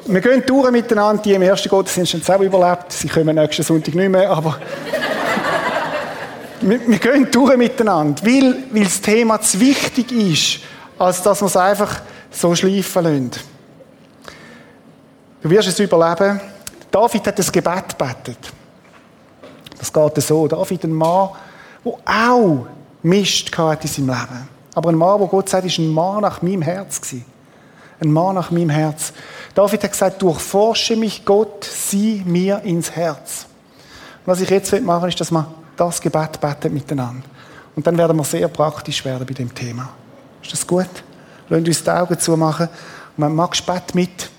[0.04, 3.94] Wir gehen durch miteinander, die im ersten Gottesdienst haben selber überlebt, sie kommen nächsten Sonntag
[3.94, 4.58] nicht mehr, aber
[6.60, 10.58] wir, gehen durch miteinander, weil, weil das Thema zu wichtig ist,
[10.98, 13.30] als dass wir es einfach so schleifen lassen.
[15.42, 16.42] Du wirst es überleben.
[16.90, 18.52] David hat das Gebet gebetet.
[19.82, 20.46] Das geht so.
[20.46, 21.30] David, ein Mann,
[21.84, 22.66] der auch
[23.02, 24.48] Mist hatte in seinem Leben.
[24.76, 27.00] Aber ein Mann, wo Gott sagt, ist ein Mann nach meinem Herz.
[28.00, 29.12] Ein Mann nach meinem Herz.
[29.56, 33.46] David hat gesagt, durchforsche mich Gott, sieh mir ins Herz.
[34.24, 37.26] was ich jetzt machen will, ist, dass wir das Gebet beten miteinander.
[37.74, 39.88] Und dann werden wir sehr praktisch werden bei dem Thema.
[40.44, 40.86] Ist das gut?
[41.48, 42.68] Lass uns die Augen zumachen.
[43.16, 44.30] Und wenn magst, bet mit.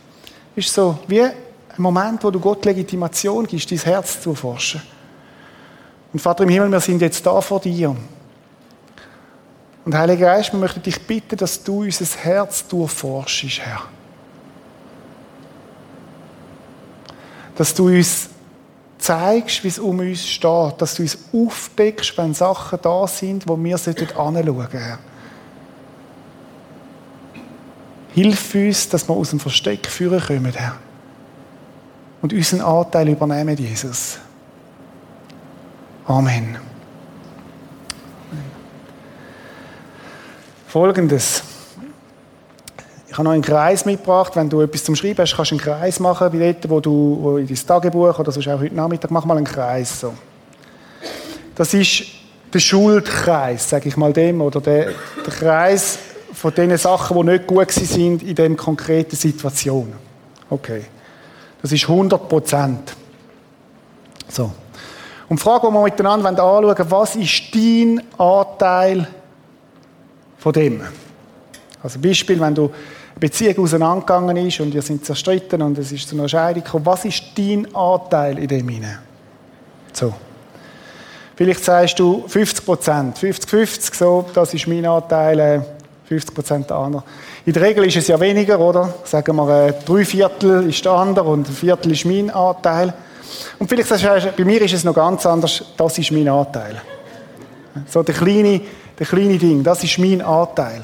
[0.55, 1.33] Ist so wie ein
[1.75, 4.92] Moment, wo du Gott Legitimation gibst, dein Herz zu erforschen.
[6.13, 7.95] Und Vater im Himmel, wir sind jetzt da vor dir.
[9.83, 13.81] Und Heiliger Geist, wir möchten dich bitten, dass du unser Herz durchforschst, Herr.
[17.55, 18.29] Dass du uns
[18.99, 23.57] zeigst, wie es um uns steht, dass du uns aufdeckst, wenn Sachen da sind, wo
[23.57, 24.99] wir anschauen sollten, Herr.
[28.13, 30.75] Hilf uns, dass wir aus dem Versteck führen können, Herr.
[32.21, 34.19] Und unseren Anteil übernehmen, Jesus.
[36.05, 36.57] Amen.
[40.67, 41.43] Folgendes.
[43.07, 44.35] Ich habe noch einen Kreis mitgebracht.
[44.35, 47.17] Wenn du etwas zum Schreiben hast, kannst du einen Kreis machen, wie dort, wo du
[47.21, 49.99] wo in dein Tagebuch oder sonst auch heute Nachmittag, mach mal einen Kreis.
[49.99, 50.13] So.
[51.55, 52.05] Das ist
[52.51, 54.91] der Schuldkreis, sage ich mal dem, oder der,
[55.25, 55.99] der Kreis
[56.33, 59.93] von den Sachen, die nicht gut sind in dieser konkreten Situation.
[60.49, 60.85] Okay.
[61.61, 62.95] Das ist 100 Prozent.
[64.27, 64.51] So.
[65.29, 69.07] Und die Frage, die wir miteinander anschauen wollen, was ist dein Anteil
[70.37, 70.81] von dem.
[71.81, 76.07] Also Beispiel, wenn du eine Beziehung auseinandergegangen ist und ihr sind zerstritten und es ist
[76.07, 78.99] zu einer Scheidung gekommen, was ist dein Anteil in dem hinein?
[79.93, 80.13] So.
[81.35, 85.65] Vielleicht sagst du 50 Prozent, 50-50, so, das ist mein Anteil,
[86.05, 87.03] 50 äh, Prozent der andere.
[87.45, 88.93] In der Regel ist es ja weniger, oder?
[89.03, 92.93] Sagen wir, äh, drei Viertel ist der andere und ein Viertel ist mein Anteil.
[93.59, 96.81] Und vielleicht sagst du, bei mir ist es noch ganz anders, das ist mein Anteil.
[97.87, 98.61] So der kleine
[98.97, 100.83] der kleine Ding, das ist mein Anteil.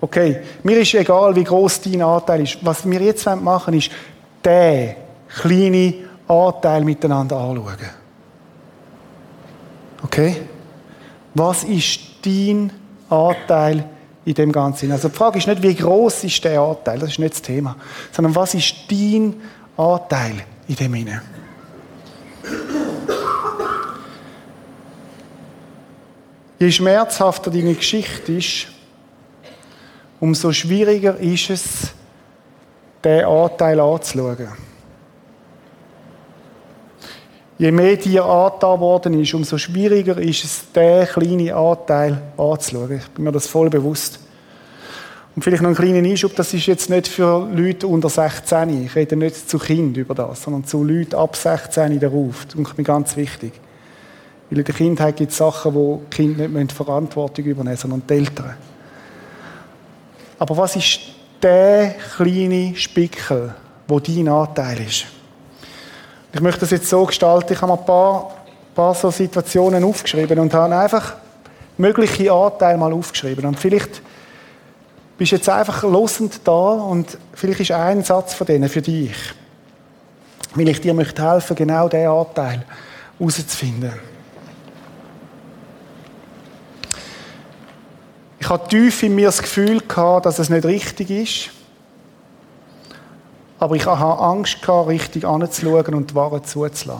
[0.00, 2.58] Okay, mir ist egal, wie groß dein Anteil ist.
[2.62, 3.90] Was wir jetzt machen ist,
[4.44, 4.96] den
[5.28, 5.94] kleinen
[6.26, 7.76] Anteil miteinander anschauen.
[10.02, 10.42] Okay?
[11.34, 12.72] Was ist dein
[13.08, 13.84] Anteil
[14.24, 14.90] in dem Ganzen?
[14.90, 17.76] Also die Frage ist nicht, wie groß ist der Anteil, das ist nicht das Thema,
[18.10, 19.34] sondern was ist dein
[19.76, 21.20] Anteil in dem Hinein?
[26.58, 28.68] Je schmerzhafter deine Geschichte ist,
[30.20, 31.92] umso schwieriger ist es,
[33.04, 34.48] diesen Anteil anzuschauen.
[37.58, 42.98] Je mehr dir angetan worden ist, umso schwieriger ist es, diesen kleinen Anteil anzuschauen.
[42.98, 44.20] Ich bin mir das voll bewusst.
[45.34, 48.84] Und vielleicht noch einen kleinen Einschub, das ist jetzt nicht für Leute unter 16.
[48.84, 52.44] Ich rede nicht zu Kind über das, sondern zu Leuten ab 16 darauf.
[52.44, 53.52] Das ist mir ganz wichtig.
[54.50, 58.06] Weil in der Kindheit gibt es Sachen, wo die Kinder nicht Verantwortung übernehmen müssen, sondern
[58.06, 58.54] die Eltern.
[60.38, 61.00] Aber was ist
[61.40, 63.54] der kleine Spickel,
[63.88, 65.06] wo dein Anteil ist?
[66.34, 68.34] Ich möchte das jetzt so gestalten, ich habe ein paar,
[68.74, 71.14] paar so Situationen aufgeschrieben und habe einfach
[71.78, 73.46] mögliche Anteile mal aufgeschrieben.
[73.46, 74.02] Und vielleicht
[75.22, 79.14] bist jetzt einfach losend da und vielleicht ist ein Satz von denen für dich.
[80.56, 82.64] Weil ich dir möchte helfen, genau diesen Anteil
[83.20, 83.92] herauszufinden.
[88.40, 91.50] Ich hatte tief in mir das Gefühl dass es nicht richtig ist.
[93.60, 96.96] Aber ich hatte Angst richtig anzuschauen und die Wahrheit zuzulassen.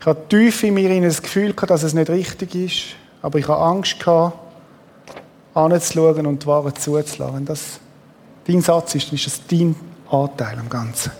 [0.00, 3.01] Ich hatte tief in mir das Gefühl dass es nicht richtig ist.
[3.22, 4.36] Aber ich hatte Angst gehabt,
[5.54, 7.36] anzuschauen und die Wahrheit zuzulassen.
[7.36, 7.80] Wenn das
[8.46, 9.76] dein Satz ist, dann ist das dein
[10.10, 11.12] Anteil am Ganzen.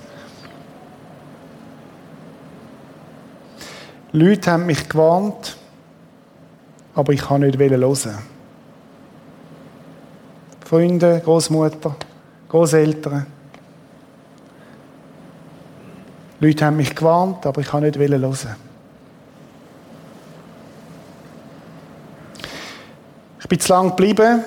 [4.15, 5.57] Leute haben mich gewarnt,
[6.95, 8.19] aber ich kann nicht hören.
[10.67, 11.97] Freunde, Großmutter,
[12.49, 13.27] Großeltern.
[16.41, 18.57] Leute haben mich gewarnt, aber ich kann nicht hören.
[23.53, 24.43] Bin zu lang geblieben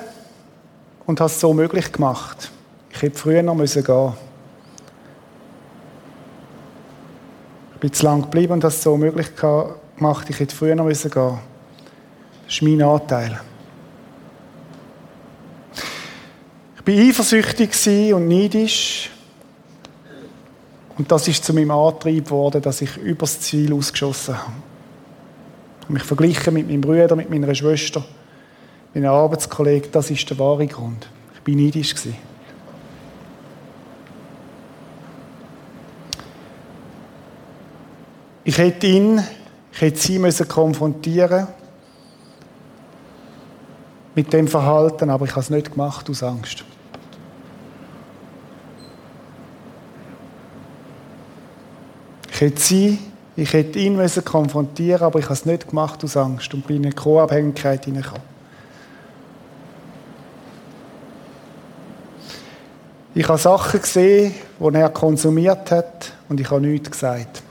[1.05, 2.49] und habe es so möglich gemacht.
[2.89, 3.85] Ich hätte früher noch gehen müssen
[7.75, 10.27] Ich bin zu lang geblieben und habe es so möglich gemacht.
[10.31, 11.35] Ich hätte früher noch gehen müssen Das
[12.49, 13.39] ist mein Anteil.
[16.77, 19.11] Ich war eifersüchtig und neidisch.
[20.97, 24.53] Und das ist zu meinem Antrieb geworden, dass ich übers Ziel ausgeschossen habe.
[25.77, 28.03] Ich habe mich verglichen mit meinem Bruder, mit meiner Schwester
[28.95, 31.07] meinen Arbeitskollegen, das ist der wahre Grund.
[31.35, 31.93] Ich bin neidisch.
[38.43, 39.21] Ich hätte ihn,
[39.71, 41.47] ich hätte sie müssen konfrontieren
[44.13, 46.63] mit dem Verhalten, aber ich habe es nicht gemacht aus Angst.
[52.31, 52.99] Ich hätte sie,
[53.35, 56.77] ich hätte ihn müssen konfrontieren, aber ich habe es nicht gemacht aus Angst und bin
[56.77, 58.34] in eine Co-Abhängigkeit hineingekommen.
[63.17, 67.41] Ich habe Sachen gesehen, die er konsumiert hat und ich habe nichts gesagt.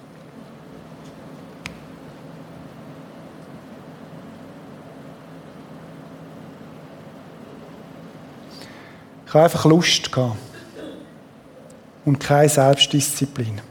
[9.26, 10.36] Ich habe einfach Lust gehabt
[12.04, 13.62] und keine Selbstdisziplin.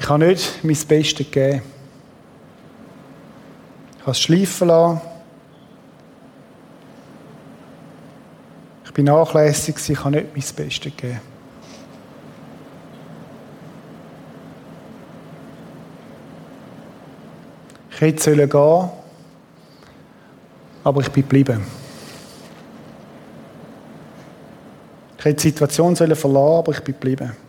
[0.00, 1.75] Ich habe nicht mein Bestes gegeben
[4.06, 5.00] habe es schleifen lassen.
[8.84, 11.20] Ich bin nachlässig, ich habe nicht mein Bestes gegeben.
[17.90, 18.90] Ich hätte gehen
[20.84, 21.66] aber ich bin geblieben.
[25.18, 27.45] Ich hätte die Situation verlassen aber ich bin geblieben.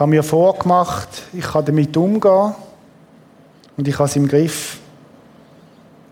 [0.00, 2.54] Habe mir vorgemacht, ich kann damit umgehen
[3.76, 4.78] und ich habe es im Griff.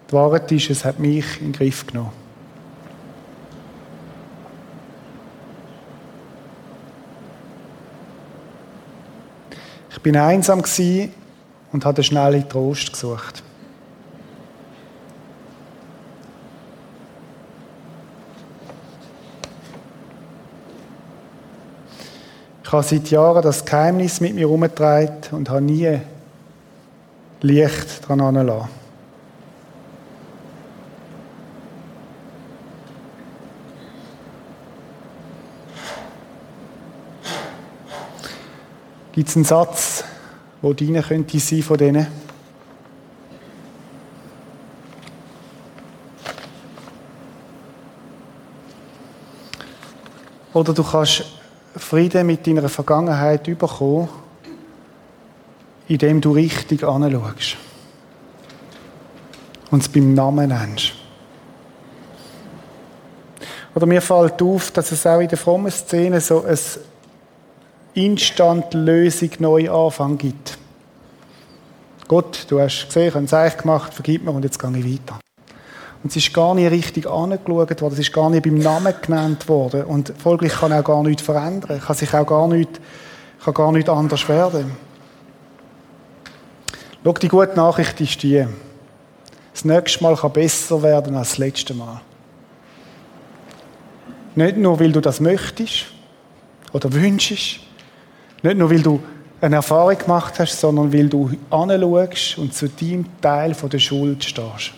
[0.08, 2.12] Die Wahrheit ist, es hat mich in den Griff genommen.
[9.90, 10.62] Ich bin einsam
[11.72, 13.42] und hatte schnelle Trost gesucht.
[22.68, 26.00] Ich habe seit Jahren das Geheimnis mit mir herumgetragen und habe nie
[27.40, 28.68] Licht dran herangelassen.
[39.12, 40.04] Gibt es einen Satz,
[40.60, 42.06] wo deine könnte sein von denen?
[50.52, 51.37] Oder du kannst
[51.78, 54.08] Frieden mit deiner Vergangenheit bekommen,
[55.88, 57.56] indem du richtig anschaust
[59.70, 60.92] und es beim Namen nennst.
[63.74, 66.58] Oder mir fällt auf, dass es auch in der frommen Szene so ein
[67.94, 70.58] Instant-Lösung neu Anfang gibt.
[72.06, 75.20] Gott, du hast gesehen, ich habe Zeichen gemacht, vergib mir und jetzt gehe ich weiter.
[76.02, 77.48] Und es ist gar nicht richtig angeschaut
[77.80, 79.84] worden, es ist gar nicht beim Namen genannt worden.
[79.84, 82.80] Und folglich kann auch gar nichts verändern, kann sich auch gar nicht,
[83.44, 84.72] kann gar nicht anders werden.
[87.04, 88.46] Schau, die gute Nachricht ist die.
[89.52, 92.00] Das nächste Mal kann besser werden als das letzte Mal.
[94.36, 95.86] Nicht nur, weil du das möchtest
[96.72, 97.60] oder wünschst,
[98.42, 99.00] nicht nur, weil du
[99.40, 104.72] eine Erfahrung gemacht hast, sondern weil du anschaust und zu deinem Teil der Schuld stehst.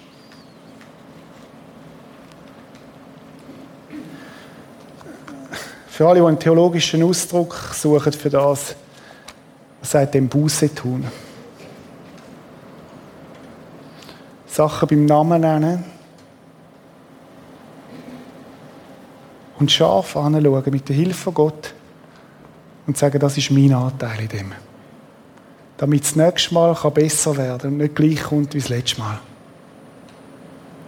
[6.01, 8.75] Für alle, die einen theologischen Ausdruck suchen für das,
[9.83, 11.07] sagt dem Buße tun?
[14.47, 15.85] Sachen beim Namen nennen
[19.59, 21.75] und scharf anschauen mit der Hilfe von Gott
[22.87, 24.53] und sagen, das ist mein Anteil in dem.
[25.77, 29.19] Damit das nächste Mal besser werden kann und nicht gleich kommt wie das letzte Mal.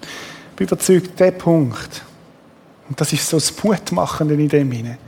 [0.00, 2.02] Ich bin überzeugt, der Punkt,
[2.92, 4.98] und das ist so das Mutmachende in dem hinein,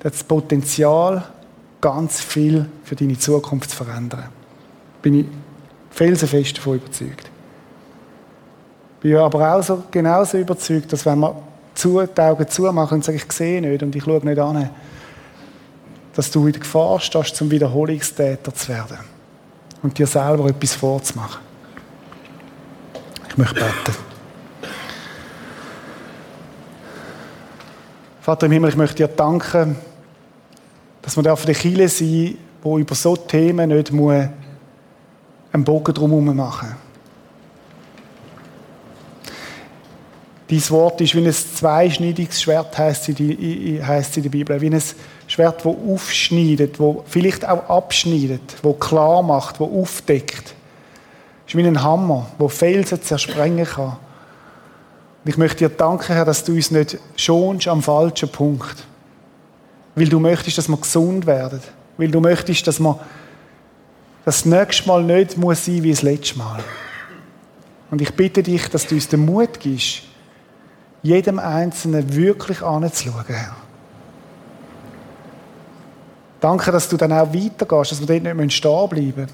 [0.00, 1.22] das Potenzial,
[1.78, 4.30] ganz viel für deine Zukunft zu verändern.
[5.02, 5.26] Bin ich
[5.90, 7.30] felsenfest davon überzeugt.
[9.02, 11.36] Bin aber auch so, genauso überzeugt, dass wenn wir
[11.74, 14.70] zu, die Augen zumachen und sagen, ich sehe nicht und ich schaue nicht an,
[16.14, 19.00] dass du in der Gefahr stehst, zum Wiederholungstäter zu werden
[19.82, 21.42] und dir selber etwas vorzumachen.
[23.28, 24.11] Ich möchte beten.
[28.22, 29.74] Vater im Himmel, ich möchte dir danken,
[31.02, 34.26] dass wir für die Kirche sein wo über so Themen nicht muss
[35.50, 36.76] einen Bogen drumherum machen.
[40.48, 44.60] Dein Wort ist wie ein zweischneidiges Schwert, heisst es in, der Bibel.
[44.60, 44.82] Wie ein
[45.26, 50.54] Schwert, das aufschneidet, das vielleicht auch abschneidet, das klar macht, das aufdeckt.
[51.44, 53.96] Es ist wie ein Hammer, der Felsen zersprengen kann.
[55.24, 58.84] Und ich möchte dir danken, Herr, dass du uns nicht schonst am falschen Punkt.
[59.94, 61.60] Weil du möchtest, dass wir gesund werden.
[61.96, 62.98] Weil du möchtest, dass wir
[64.24, 66.60] das nächste Mal nicht muss sein wie das letzte Mal.
[67.90, 70.02] Und ich bitte dich, dass du uns den Mut gibst,
[71.02, 73.56] jedem Einzelnen wirklich anzuschauen, Herr.
[76.40, 79.28] Danke, dass du dann auch weitergehst, dass wir dort nicht stehen bleiben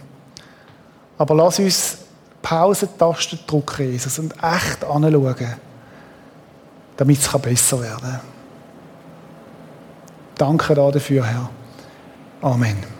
[1.17, 1.99] Aber lass uns
[2.43, 5.55] Pausentasten drücken, Jesus, und echt anschauen,
[6.99, 8.21] damit es besser werden kann.
[10.37, 11.51] Danke dafür, Herr.
[12.43, 12.98] Amen.